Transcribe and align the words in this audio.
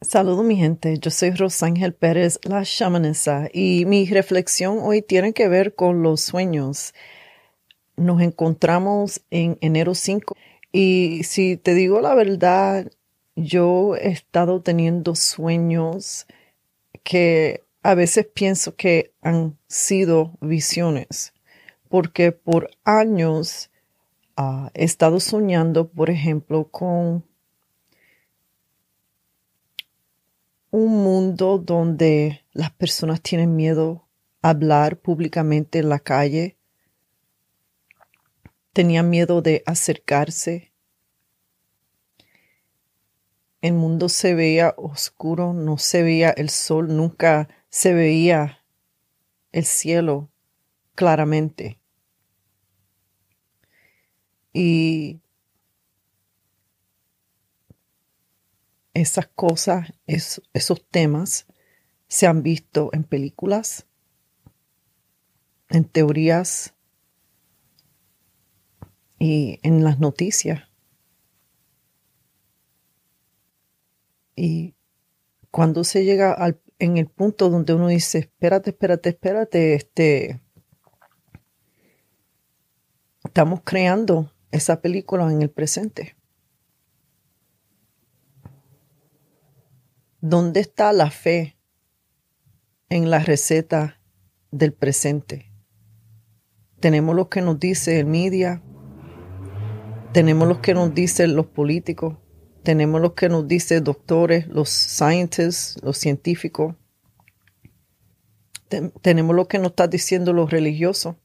Saludos 0.00 0.44
mi 0.44 0.54
gente, 0.54 0.96
yo 1.00 1.10
soy 1.10 1.32
Rosángel 1.32 1.92
Pérez, 1.92 2.38
la 2.44 2.62
shamanesa, 2.62 3.48
y 3.52 3.84
mi 3.84 4.06
reflexión 4.06 4.78
hoy 4.80 5.02
tiene 5.02 5.32
que 5.32 5.48
ver 5.48 5.74
con 5.74 6.04
los 6.04 6.20
sueños. 6.20 6.94
Nos 7.96 8.22
encontramos 8.22 9.22
en 9.30 9.58
enero 9.60 9.96
5 9.96 10.36
y 10.70 11.24
si 11.24 11.56
te 11.56 11.74
digo 11.74 12.00
la 12.00 12.14
verdad, 12.14 12.92
yo 13.34 13.96
he 13.96 14.10
estado 14.10 14.62
teniendo 14.62 15.16
sueños 15.16 16.28
que 17.02 17.64
a 17.82 17.96
veces 17.96 18.24
pienso 18.32 18.76
que 18.76 19.12
han 19.20 19.58
sido 19.66 20.38
visiones, 20.40 21.32
porque 21.88 22.30
por 22.30 22.70
años 22.84 23.68
uh, 24.36 24.68
he 24.74 24.84
estado 24.84 25.18
soñando, 25.18 25.88
por 25.88 26.08
ejemplo, 26.08 26.68
con 26.68 27.24
un 30.70 31.02
mundo 31.02 31.58
donde 31.58 32.44
las 32.52 32.70
personas 32.70 33.22
tienen 33.22 33.56
miedo 33.56 34.06
a 34.42 34.50
hablar 34.50 34.98
públicamente 34.98 35.78
en 35.78 35.88
la 35.88 35.98
calle, 35.98 36.58
tenían 38.72 39.08
miedo 39.08 39.42
de 39.42 39.62
acercarse. 39.66 40.72
El 43.60 43.74
mundo 43.74 44.08
se 44.08 44.34
veía 44.34 44.74
oscuro, 44.76 45.52
no 45.52 45.78
se 45.78 46.02
veía 46.02 46.30
el 46.30 46.50
sol, 46.50 46.94
nunca 46.94 47.48
se 47.70 47.94
veía 47.94 48.62
el 49.52 49.64
cielo 49.64 50.30
claramente. 50.94 51.80
Y 54.52 55.20
esas 59.00 59.28
cosas, 59.28 59.92
esos 60.06 60.88
temas 60.90 61.46
se 62.08 62.26
han 62.26 62.42
visto 62.42 62.90
en 62.92 63.04
películas, 63.04 63.86
en 65.68 65.84
teorías 65.84 66.74
y 69.18 69.60
en 69.62 69.84
las 69.84 70.00
noticias. 70.00 70.62
Y 74.34 74.74
cuando 75.50 75.84
se 75.84 76.04
llega 76.04 76.32
al, 76.32 76.60
en 76.78 76.96
el 76.96 77.08
punto 77.08 77.50
donde 77.50 77.74
uno 77.74 77.88
dice, 77.88 78.18
espérate, 78.18 78.70
espérate, 78.70 79.08
espérate, 79.10 79.74
este, 79.74 80.42
estamos 83.24 83.60
creando 83.64 84.32
esa 84.50 84.80
película 84.80 85.30
en 85.30 85.42
el 85.42 85.50
presente. 85.50 86.17
¿Dónde 90.28 90.60
está 90.60 90.92
la 90.92 91.10
fe 91.10 91.56
en 92.90 93.08
la 93.08 93.18
receta 93.20 93.98
del 94.50 94.74
presente? 94.74 95.50
Tenemos 96.80 97.16
lo 97.16 97.30
que 97.30 97.40
nos 97.40 97.58
dice 97.58 97.98
el 97.98 98.04
media, 98.04 98.62
tenemos 100.12 100.46
lo 100.46 100.60
que 100.60 100.74
nos 100.74 100.94
dicen 100.94 101.34
los 101.34 101.46
políticos, 101.46 102.18
tenemos 102.62 103.00
lo 103.00 103.14
que 103.14 103.30
nos 103.30 103.48
dicen 103.48 103.82
doctores, 103.82 104.46
los 104.48 104.68
scientists, 104.68 105.82
los 105.82 105.96
científicos, 105.96 106.76
tenemos 109.00 109.34
lo 109.34 109.48
que 109.48 109.58
nos 109.58 109.68
está 109.68 109.88
diciendo 109.88 110.34
los 110.34 110.50
religiosos. 110.50 111.16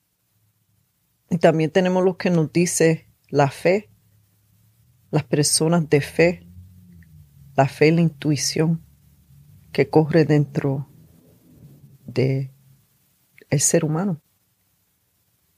Y 1.30 1.40
también 1.40 1.72
tenemos 1.72 2.06
lo 2.06 2.16
que 2.16 2.30
nos 2.30 2.54
dice 2.54 3.10
la 3.28 3.50
fe, 3.50 3.90
las 5.12 5.26
personas 5.26 5.90
de 5.90 6.00
fe 6.00 6.48
la 7.56 7.68
fe 7.68 7.90
y 7.90 7.92
la 7.92 8.02
intuición 8.02 8.82
que 9.74 9.90
corre 9.90 10.24
dentro 10.24 10.88
de 12.06 12.54
el 13.50 13.60
ser 13.60 13.84
humano. 13.84 14.22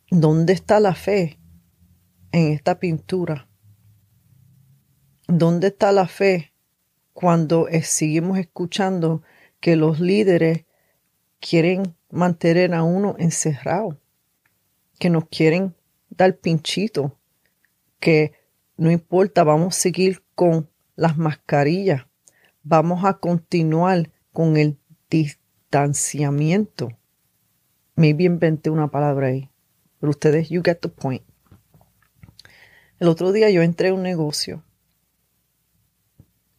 ¿Dónde 0.09 0.53
está 0.53 0.79
la 0.79 0.95
fe 0.95 1.39
en 2.31 2.51
esta 2.51 2.79
pintura? 2.79 3.47
¿Dónde 5.27 5.67
está 5.67 5.91
la 5.91 6.07
fe 6.07 6.53
cuando 7.13 7.67
seguimos 7.83 8.39
escuchando 8.39 9.21
que 9.59 9.75
los 9.75 9.99
líderes 9.99 10.65
quieren 11.39 11.95
mantener 12.09 12.73
a 12.73 12.83
uno 12.83 13.15
encerrado, 13.19 13.99
que 14.99 15.09
nos 15.09 15.27
quieren 15.29 15.75
dar 16.09 16.37
pinchito, 16.37 17.17
que 17.99 18.33
no 18.77 18.91
importa, 18.91 19.43
vamos 19.43 19.77
a 19.77 19.79
seguir 19.79 20.23
con 20.35 20.69
las 20.95 21.17
mascarillas. 21.17 22.05
Vamos 22.67 23.05
a 23.05 23.19
continuar 23.19 24.11
con 24.33 24.57
el 24.57 24.79
distanciamiento. 25.07 26.89
Maybe 27.95 28.23
inventé 28.23 28.71
una 28.71 28.89
palabra 28.89 29.27
ahí, 29.27 29.51
pero 29.99 30.09
ustedes, 30.09 30.49
you 30.49 30.63
get 30.65 30.79
the 30.79 30.89
point. 30.89 31.21
El 32.97 33.07
otro 33.07 33.31
día 33.31 33.51
yo 33.51 33.61
entré 33.61 33.89
a 33.89 33.93
un 33.93 34.01
negocio. 34.01 34.63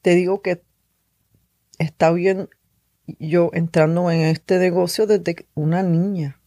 Te 0.01 0.15
digo 0.15 0.43
que 0.43 0.63
está 1.77 2.13
bien 2.13 2.51
yo 3.19 3.51
entrando 3.53 4.09
en 4.13 4.21
este 4.21 4.61
negocio 4.61 5.09
desde 5.09 5.49
una 5.55 5.83
niña. 5.83 6.41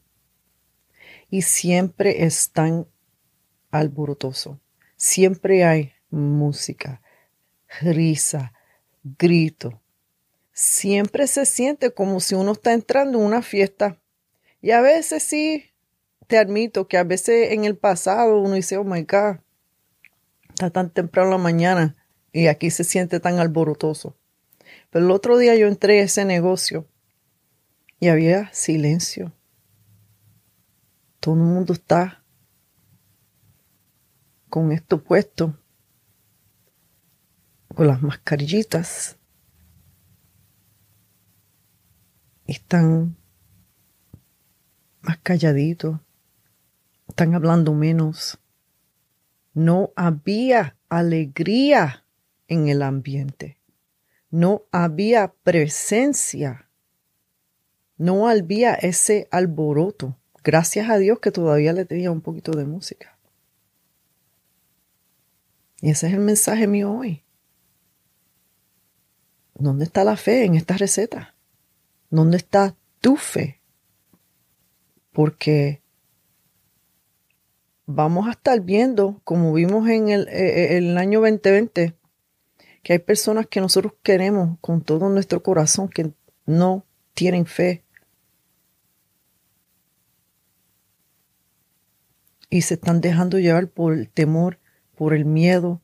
Y 1.30 1.42
siempre 1.42 2.24
están 2.24 2.88
alborotoso. 3.72 4.62
Siempre 4.96 5.66
hay 5.66 5.92
música, 6.12 7.02
risa, 7.82 8.54
grito. 9.04 9.82
Siempre 10.52 11.28
se 11.28 11.46
siente 11.46 11.92
como 11.94 12.20
si 12.20 12.36
uno 12.36 12.52
está 12.54 12.74
entrando 12.74 13.20
en 13.20 13.26
una 13.26 13.42
fiesta. 13.42 14.02
Y 14.62 14.72
a 14.72 14.82
veces 14.82 15.24
sí, 15.24 15.66
te 16.28 16.38
admito 16.38 16.88
que 16.88 16.98
a 16.98 17.04
veces 17.04 17.52
en 17.54 17.66
el 17.66 17.78
pasado 17.78 18.40
uno 18.42 18.56
dice, 18.56 18.78
oh 18.78 18.84
my 18.84 19.04
God, 19.04 19.38
está 20.50 20.70
tan 20.70 20.90
temprano 20.90 21.30
en 21.30 21.32
la 21.32 21.38
mañana 21.38 21.96
y 22.32 22.48
aquí 22.48 22.70
se 22.72 22.84
siente 22.84 23.20
tan 23.20 23.40
alborotoso. 23.40 24.18
Pero 24.90 25.06
el 25.06 25.12
otro 25.12 25.38
día 25.38 25.56
yo 25.56 25.68
entré 25.68 26.02
a 26.02 26.04
ese 26.04 26.26
negocio 26.26 26.88
y 28.00 28.10
había 28.10 28.54
silencio. 28.54 29.34
Todo 31.20 31.36
el 31.36 31.42
mundo 31.42 31.74
está 31.74 32.24
con 34.50 34.72
esto 34.72 35.04
puesto 35.04 35.58
con 37.76 37.88
las 37.88 38.02
mascarillitas. 38.02 39.18
Están 42.46 43.16
más 45.02 45.18
calladitos, 45.20 46.00
están 47.08 47.36
hablando 47.36 47.74
menos. 47.74 48.40
No 49.54 49.92
había 49.96 50.78
alegría 50.90 52.06
en 52.48 52.68
el 52.68 52.82
ambiente. 52.82 53.58
No 54.32 54.64
había 54.72 55.34
presencia. 55.44 56.70
No 57.98 58.28
había 58.28 58.74
ese 58.74 59.28
alboroto. 59.32 60.18
Gracias 60.44 60.90
a 60.90 60.98
Dios 60.98 61.20
que 61.20 61.32
todavía 61.32 61.74
le 61.74 61.86
tenía 61.86 62.12
un 62.12 62.22
poquito 62.22 62.52
de 62.52 62.66
música. 62.66 63.18
Y 65.82 65.92
ese 65.92 66.08
es 66.08 66.14
el 66.14 66.20
mensaje 66.20 66.68
mío 66.68 66.92
hoy. 66.92 67.24
¿Dónde 69.60 69.84
está 69.84 70.04
la 70.04 70.18
fe 70.18 70.46
en 70.46 70.56
esta 70.56 70.78
receta? 70.78 71.36
¿Dónde 72.10 72.38
está 72.38 72.76
tu 73.02 73.16
fe? 73.16 73.62
Porque 75.12 75.82
vamos 77.86 78.28
a 78.28 78.32
estar 78.32 78.62
viendo, 78.62 79.22
como 79.24 79.54
vimos 79.54 79.88
en 79.90 80.10
el, 80.10 80.28
eh, 80.30 80.78
el 80.78 80.98
año 80.98 81.20
2020, 81.20 81.94
que 82.84 82.94
hay 82.94 83.00
personas 83.00 83.48
que 83.48 83.62
nosotros 83.62 83.94
queremos 84.02 84.58
con 84.62 84.82
todo 84.82 85.10
nuestro 85.10 85.44
corazón 85.44 85.90
que 85.90 86.12
no 86.46 86.86
tienen 87.14 87.46
fe. 87.46 87.84
Y 92.50 92.62
se 92.62 92.76
están 92.76 93.02
dejando 93.02 93.38
llevar 93.38 93.68
por 93.68 93.94
el 93.94 94.10
temor, 94.10 94.60
por 94.96 95.14
el 95.14 95.26
miedo, 95.26 95.82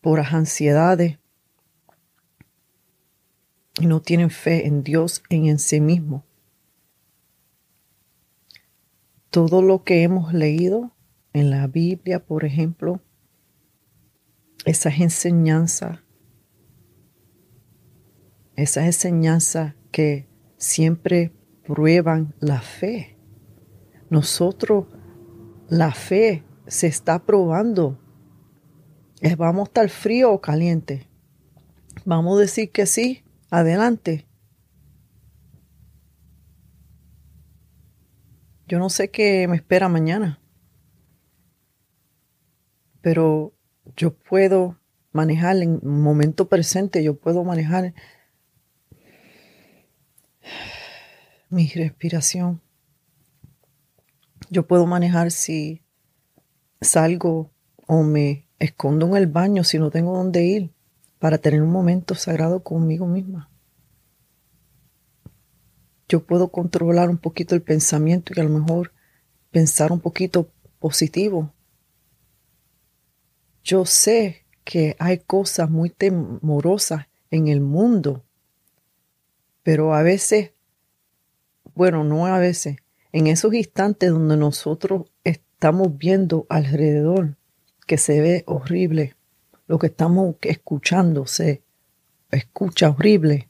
por 0.00 0.18
las 0.18 0.32
ansiedades. 0.32 1.18
Y 3.80 3.86
no 3.86 4.00
tienen 4.00 4.30
fe 4.30 4.66
en 4.66 4.82
Dios 4.82 5.22
y 5.28 5.48
en 5.48 5.58
sí 5.58 5.80
mismo. 5.80 6.24
Todo 9.30 9.62
lo 9.62 9.84
que 9.84 10.02
hemos 10.02 10.32
leído 10.32 10.96
en 11.32 11.50
la 11.50 11.66
Biblia, 11.66 12.24
por 12.24 12.44
ejemplo, 12.44 13.00
esas 14.64 15.00
enseñanzas, 15.00 16.00
esas 18.56 18.86
enseñanzas 18.86 19.74
que 19.92 20.28
siempre 20.56 21.32
prueban 21.64 22.34
la 22.40 22.60
fe. 22.60 23.16
Nosotros, 24.10 24.86
la 25.68 25.92
fe 25.92 26.44
se 26.66 26.86
está 26.86 27.24
probando. 27.24 28.00
¿Vamos 29.36 29.66
a 29.66 29.68
estar 29.68 29.88
frío 29.88 30.32
o 30.32 30.40
caliente? 30.40 31.06
Vamos 32.04 32.38
a 32.38 32.40
decir 32.40 32.70
que 32.70 32.86
sí, 32.86 33.22
adelante. 33.50 34.26
Yo 38.66 38.78
no 38.78 38.90
sé 38.90 39.10
qué 39.10 39.48
me 39.48 39.56
espera 39.56 39.88
mañana, 39.88 40.40
pero 43.00 43.54
yo 43.96 44.14
puedo 44.14 44.78
manejar 45.12 45.56
en 45.56 45.80
el 45.82 45.88
momento 45.88 46.48
presente, 46.48 47.02
yo 47.02 47.18
puedo 47.18 47.44
manejar 47.44 47.94
mi 51.48 51.68
respiración. 51.68 52.60
Yo 54.50 54.66
puedo 54.66 54.86
manejar 54.86 55.30
si 55.30 55.82
salgo 56.80 57.50
o 57.86 58.02
me 58.02 58.48
escondo 58.58 59.06
en 59.06 59.16
el 59.16 59.26
baño 59.26 59.64
si 59.64 59.78
no 59.78 59.90
tengo 59.90 60.16
dónde 60.16 60.44
ir 60.44 60.77
para 61.18 61.38
tener 61.38 61.62
un 61.62 61.70
momento 61.70 62.14
sagrado 62.14 62.62
conmigo 62.62 63.06
misma. 63.06 63.50
Yo 66.08 66.24
puedo 66.24 66.48
controlar 66.48 67.10
un 67.10 67.18
poquito 67.18 67.54
el 67.54 67.62
pensamiento 67.62 68.32
y 68.34 68.40
a 68.40 68.44
lo 68.44 68.50
mejor 68.50 68.92
pensar 69.50 69.92
un 69.92 70.00
poquito 70.00 70.50
positivo 70.78 71.52
yo 73.68 73.84
sé 73.84 74.46
que 74.64 74.96
hay 74.98 75.18
cosas 75.18 75.68
muy 75.68 75.90
temorosas 75.90 77.06
en 77.30 77.48
el 77.48 77.60
mundo, 77.60 78.24
pero 79.62 79.94
a 79.94 80.02
veces, 80.02 80.52
bueno, 81.74 82.02
no 82.02 82.24
a 82.24 82.38
veces, 82.38 82.78
en 83.12 83.26
esos 83.26 83.52
instantes 83.52 84.10
donde 84.10 84.38
nosotros 84.38 85.12
estamos 85.22 85.98
viendo 85.98 86.46
alrededor 86.48 87.36
que 87.86 87.98
se 87.98 88.22
ve 88.22 88.44
horrible, 88.46 89.16
lo 89.68 89.78
que 89.78 89.88
estamos 89.88 90.36
escuchando 90.42 91.26
se 91.26 91.62
escucha 92.30 92.90
horrible, 92.90 93.48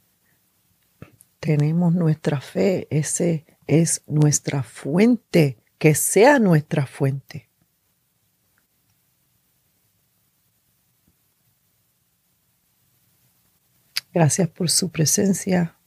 tenemos 1.39 1.95
nuestra 1.95 2.41
fe, 2.41 2.87
ese 2.91 3.45
es 3.65 4.03
nuestra 4.05 4.61
fuente, 4.61 5.57
que 5.77 5.95
sea 5.95 6.37
nuestra 6.37 6.85
fuente. 6.85 7.49
Gracias 14.11 14.49
por 14.49 14.69
su 14.69 14.91
presencia. 14.91 15.77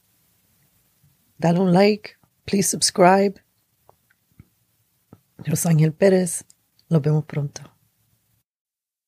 Dale 1.36 1.60
un 1.60 1.72
like. 1.72 2.12
Please 2.44 2.68
subscribe. 2.70 3.34
Rosangel 5.38 5.92
Pérez. 5.92 6.44
Nos 6.88 7.02
vemos 7.02 7.24
pronto. 7.26 7.62